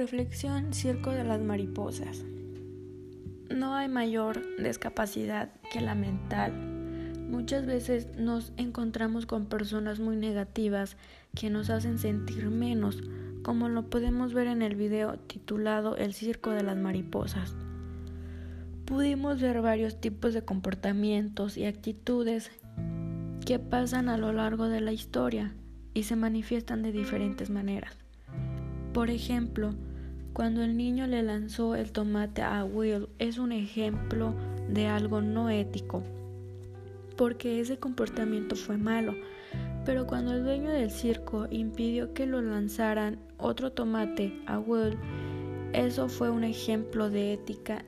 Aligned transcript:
Reflexión 0.00 0.72
Circo 0.72 1.10
de 1.10 1.24
las 1.24 1.42
Mariposas. 1.42 2.24
No 3.54 3.74
hay 3.74 3.86
mayor 3.86 4.40
discapacidad 4.56 5.52
que 5.70 5.82
la 5.82 5.94
mental. 5.94 6.54
Muchas 7.28 7.66
veces 7.66 8.08
nos 8.16 8.54
encontramos 8.56 9.26
con 9.26 9.44
personas 9.44 10.00
muy 10.00 10.16
negativas 10.16 10.96
que 11.38 11.50
nos 11.50 11.68
hacen 11.68 11.98
sentir 11.98 12.48
menos, 12.48 13.02
como 13.42 13.68
lo 13.68 13.90
podemos 13.90 14.32
ver 14.32 14.46
en 14.46 14.62
el 14.62 14.74
video 14.74 15.18
titulado 15.18 15.96
El 15.98 16.14
Circo 16.14 16.48
de 16.48 16.62
las 16.62 16.78
Mariposas. 16.78 17.54
Pudimos 18.86 19.38
ver 19.38 19.60
varios 19.60 20.00
tipos 20.00 20.32
de 20.32 20.40
comportamientos 20.40 21.58
y 21.58 21.66
actitudes 21.66 22.50
que 23.44 23.58
pasan 23.58 24.08
a 24.08 24.16
lo 24.16 24.32
largo 24.32 24.70
de 24.70 24.80
la 24.80 24.92
historia 24.92 25.52
y 25.92 26.04
se 26.04 26.16
manifiestan 26.16 26.80
de 26.82 26.90
diferentes 26.90 27.50
maneras. 27.50 27.98
Por 28.94 29.10
ejemplo, 29.10 29.74
cuando 30.32 30.62
el 30.62 30.76
niño 30.76 31.06
le 31.06 31.22
lanzó 31.22 31.74
el 31.74 31.90
tomate 31.90 32.42
a 32.42 32.64
Will 32.64 33.08
es 33.18 33.38
un 33.38 33.50
ejemplo 33.50 34.34
de 34.68 34.86
algo 34.86 35.20
no 35.20 35.50
ético, 35.50 36.04
porque 37.16 37.60
ese 37.60 37.78
comportamiento 37.78 38.54
fue 38.54 38.76
malo. 38.76 39.14
Pero 39.84 40.06
cuando 40.06 40.32
el 40.32 40.44
dueño 40.44 40.70
del 40.70 40.90
circo 40.90 41.48
impidió 41.50 42.14
que 42.14 42.26
lo 42.26 42.40
lanzaran 42.42 43.18
otro 43.38 43.72
tomate 43.72 44.40
a 44.46 44.58
Will, 44.58 44.96
eso 45.72 46.08
fue 46.08 46.30
un 46.30 46.44
ejemplo 46.44 47.10
de 47.10 47.32
ética 47.32 47.84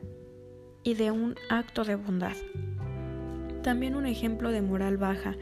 y 0.83 0.95
de 0.95 1.13
un 1.13 1.37
acto 1.49 1.85
de 1.85 1.95
bondad. 1.95 2.37
También 3.63 3.95
un 3.95 4.07
ejemplo 4.07 4.51
de 4.51 4.63
moral 4.63 4.97
baja 4.97 5.37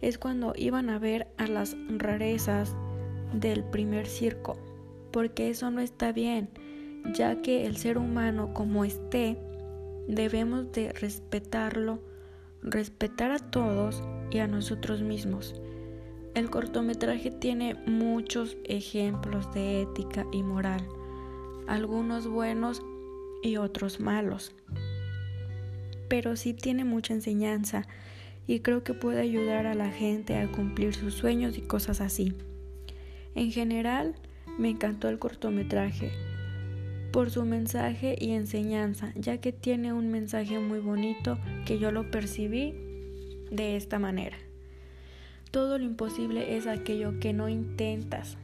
es 0.00 0.18
cuando 0.18 0.54
iban 0.56 0.90
a 0.90 0.98
ver 0.98 1.28
a 1.36 1.46
las 1.46 1.76
rarezas 1.88 2.74
del 3.32 3.62
primer 3.62 4.06
circo 4.06 4.56
porque 5.12 5.50
eso 5.50 5.70
no 5.70 5.80
está 5.80 6.12
bien, 6.12 6.48
ya 7.14 7.42
que 7.42 7.66
el 7.66 7.76
ser 7.76 7.98
humano 7.98 8.52
como 8.54 8.84
esté, 8.84 9.38
debemos 10.08 10.72
de 10.72 10.92
respetarlo, 10.92 12.00
respetar 12.62 13.30
a 13.30 13.38
todos 13.38 14.02
y 14.30 14.38
a 14.38 14.46
nosotros 14.46 15.02
mismos. 15.02 15.54
El 16.34 16.48
cortometraje 16.48 17.30
tiene 17.30 17.74
muchos 17.86 18.56
ejemplos 18.64 19.52
de 19.52 19.82
ética 19.82 20.26
y 20.32 20.42
moral, 20.42 20.86
algunos 21.66 22.26
buenos 22.26 22.82
y 23.42 23.58
otros 23.58 24.00
malos, 24.00 24.54
pero 26.08 26.36
sí 26.36 26.54
tiene 26.54 26.84
mucha 26.84 27.12
enseñanza 27.12 27.86
y 28.46 28.60
creo 28.60 28.82
que 28.82 28.94
puede 28.94 29.20
ayudar 29.20 29.66
a 29.66 29.74
la 29.74 29.90
gente 29.90 30.36
a 30.36 30.50
cumplir 30.50 30.94
sus 30.94 31.14
sueños 31.14 31.58
y 31.58 31.62
cosas 31.62 32.00
así. 32.00 32.34
En 33.34 33.50
general, 33.50 34.14
me 34.58 34.70
encantó 34.70 35.08
el 35.08 35.18
cortometraje 35.18 36.12
por 37.12 37.30
su 37.30 37.44
mensaje 37.44 38.16
y 38.18 38.30
enseñanza, 38.30 39.12
ya 39.14 39.38
que 39.38 39.52
tiene 39.52 39.92
un 39.92 40.10
mensaje 40.10 40.58
muy 40.58 40.80
bonito 40.80 41.38
que 41.66 41.78
yo 41.78 41.92
lo 41.92 42.10
percibí 42.10 42.74
de 43.50 43.76
esta 43.76 43.98
manera. 43.98 44.36
Todo 45.50 45.76
lo 45.76 45.84
imposible 45.84 46.56
es 46.56 46.66
aquello 46.66 47.20
que 47.20 47.34
no 47.34 47.50
intentas. 47.50 48.38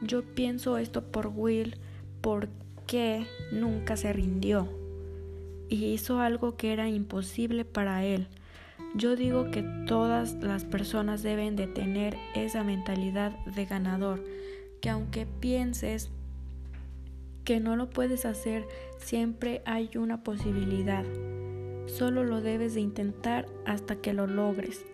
Yo 0.00 0.22
pienso 0.22 0.78
esto 0.78 1.04
por 1.04 1.26
Will 1.26 1.76
porque 2.22 3.26
nunca 3.52 3.96
se 3.96 4.12
rindió 4.12 4.68
y 5.68 5.86
hizo 5.86 6.20
algo 6.20 6.56
que 6.56 6.72
era 6.72 6.88
imposible 6.88 7.66
para 7.66 8.04
él. 8.04 8.28
Yo 8.94 9.16
digo 9.16 9.50
que 9.50 9.62
todas 9.86 10.34
las 10.34 10.64
personas 10.64 11.22
deben 11.22 11.56
de 11.56 11.66
tener 11.66 12.16
esa 12.34 12.64
mentalidad 12.64 13.32
de 13.44 13.66
ganador 13.66 14.24
que 14.86 14.90
aunque 14.90 15.26
pienses 15.26 16.10
que 17.42 17.58
no 17.58 17.74
lo 17.74 17.90
puedes 17.90 18.24
hacer, 18.24 18.68
siempre 18.98 19.60
hay 19.64 19.90
una 19.96 20.22
posibilidad. 20.22 21.04
Solo 21.86 22.22
lo 22.22 22.40
debes 22.40 22.74
de 22.74 22.82
intentar 22.82 23.48
hasta 23.64 23.96
que 23.96 24.12
lo 24.12 24.28
logres. 24.28 24.86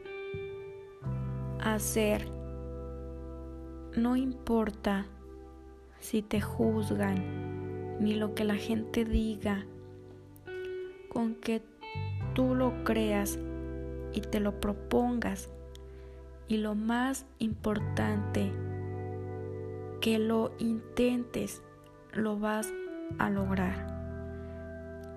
Hacer. 1.60 2.26
No 3.94 4.16
importa 4.16 5.04
si 6.00 6.22
te 6.22 6.40
juzgan, 6.40 7.98
ni 8.00 8.14
lo 8.14 8.34
que 8.34 8.44
la 8.44 8.56
gente 8.56 9.04
diga, 9.04 9.66
con 11.10 11.34
que 11.34 11.60
tú 12.32 12.54
lo 12.54 12.82
creas 12.84 13.38
y 14.14 14.22
te 14.22 14.40
lo 14.40 14.58
propongas. 14.58 15.50
Y 16.48 16.56
lo 16.56 16.74
más 16.74 17.26
importante, 17.38 18.52
que 20.02 20.18
lo 20.18 20.50
intentes, 20.58 21.62
lo 22.12 22.36
vas 22.36 22.68
a 23.18 23.30
lograr. 23.30 23.86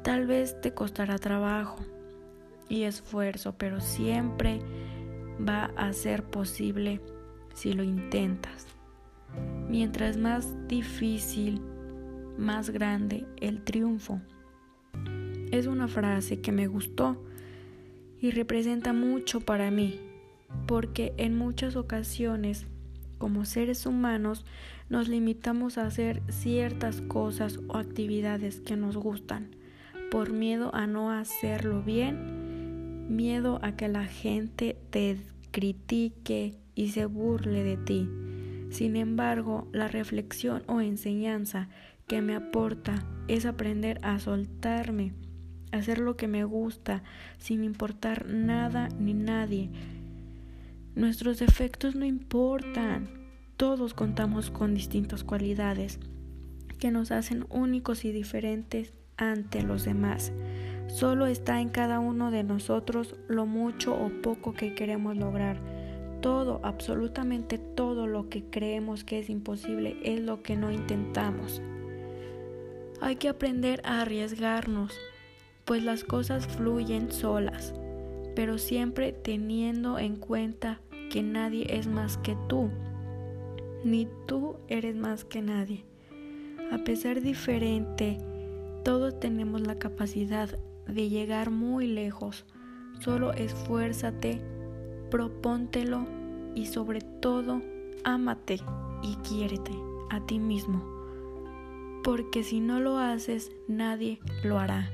Tal 0.03 0.27
vez 0.27 0.61
te 0.61 0.75
costará 0.75 1.17
trabajo 1.17 1.77
y 2.69 2.83
esfuerzo, 2.83 3.55
pero 3.57 3.81
siempre 3.81 4.59
va 5.45 5.71
a 5.75 5.91
ser 5.91 6.23
posible 6.23 7.01
si 7.55 7.73
lo 7.73 7.83
intentas. 7.83 8.67
Mientras 9.67 10.17
más 10.17 10.53
difícil, 10.67 11.59
más 12.37 12.69
grande 12.69 13.25
el 13.41 13.63
triunfo. 13.63 14.21
Es 15.51 15.65
una 15.65 15.87
frase 15.87 16.41
que 16.41 16.51
me 16.51 16.67
gustó 16.67 17.17
y 18.21 18.29
representa 18.29 18.93
mucho 18.93 19.41
para 19.41 19.71
mí, 19.71 19.99
porque 20.67 21.15
en 21.17 21.35
muchas 21.35 21.75
ocasiones 21.75 22.67
como 23.17 23.45
seres 23.45 23.85
humanos 23.85 24.45
nos 24.89 25.07
limitamos 25.07 25.77
a 25.77 25.85
hacer 25.85 26.21
ciertas 26.29 27.01
cosas 27.01 27.59
o 27.67 27.77
actividades 27.77 28.59
que 28.59 28.75
nos 28.75 28.97
gustan 28.97 29.55
por 30.11 30.31
miedo 30.31 30.73
a 30.73 30.87
no 30.87 31.11
hacerlo 31.11 31.81
bien, 31.81 33.15
miedo 33.15 33.59
a 33.63 33.75
que 33.75 33.87
la 33.87 34.05
gente 34.05 34.77
te 34.89 35.17
critique 35.51 36.57
y 36.75 36.89
se 36.89 37.05
burle 37.05 37.63
de 37.63 37.77
ti. 37.77 38.09
Sin 38.69 38.95
embargo, 38.95 39.67
la 39.71 39.87
reflexión 39.87 40.63
o 40.67 40.81
enseñanza 40.81 41.69
que 42.07 42.21
me 42.21 42.35
aporta 42.35 43.03
es 43.27 43.45
aprender 43.45 43.99
a 44.03 44.19
soltarme, 44.19 45.13
hacer 45.71 45.99
lo 45.99 46.15
que 46.17 46.27
me 46.27 46.43
gusta 46.43 47.03
sin 47.37 47.63
importar 47.63 48.27
nada 48.27 48.89
ni 48.99 49.13
nadie 49.13 49.71
Nuestros 50.95 51.39
defectos 51.39 51.93
no 51.93 52.05
importan. 52.05 53.09
Todos 53.57 53.93
contamos 53.93 54.49
con 54.49 54.73
distintas 54.73 55.25
cualidades 55.25 55.99
que 56.79 56.89
nos 56.89 57.11
hacen 57.11 57.45
únicos 57.49 58.05
y 58.05 58.13
diferentes 58.13 58.93
ante 59.17 59.61
los 59.61 59.83
demás. 59.83 60.31
Solo 60.87 61.25
está 61.25 61.59
en 61.59 61.67
cada 61.67 61.99
uno 61.99 62.31
de 62.31 62.43
nosotros 62.43 63.15
lo 63.27 63.45
mucho 63.45 63.93
o 63.93 64.09
poco 64.21 64.53
que 64.53 64.73
queremos 64.73 65.17
lograr. 65.17 65.59
Todo, 66.21 66.61
absolutamente 66.63 67.57
todo 67.57 68.07
lo 68.07 68.29
que 68.29 68.45
creemos 68.45 69.03
que 69.03 69.19
es 69.19 69.29
imposible 69.29 69.97
es 70.01 70.21
lo 70.21 70.43
que 70.43 70.55
no 70.55 70.71
intentamos. 70.71 71.61
Hay 73.01 73.17
que 73.17 73.27
aprender 73.27 73.81
a 73.83 74.01
arriesgarnos, 74.01 74.93
pues 75.65 75.83
las 75.83 76.05
cosas 76.05 76.47
fluyen 76.47 77.11
solas, 77.11 77.73
pero 78.33 78.57
siempre 78.57 79.11
teniendo 79.11 79.99
en 79.99 80.15
cuenta 80.15 80.79
que 81.09 81.23
nadie 81.23 81.67
es 81.69 81.87
más 81.87 82.17
que 82.17 82.37
tú, 82.47 82.69
ni 83.83 84.07
tú 84.25 84.57
eres 84.67 84.95
más 84.95 85.25
que 85.25 85.41
nadie. 85.41 85.85
A 86.71 86.79
pesar 86.79 87.21
diferente, 87.21 88.17
todos 88.83 89.19
tenemos 89.19 89.61
la 89.61 89.75
capacidad 89.75 90.57
de 90.87 91.09
llegar 91.09 91.51
muy 91.51 91.87
lejos. 91.87 92.45
Solo 92.99 93.33
esfuérzate, 93.33 94.41
propóntelo 95.11 96.07
y 96.55 96.67
sobre 96.67 97.01
todo, 97.01 97.61
ámate 98.03 98.59
y 99.03 99.15
quiérete 99.27 99.71
a 100.09 100.25
ti 100.25 100.39
mismo. 100.39 100.83
Porque 102.03 102.43
si 102.43 102.59
no 102.59 102.79
lo 102.79 102.97
haces, 102.97 103.51
nadie 103.67 104.19
lo 104.43 104.59
hará. 104.59 104.91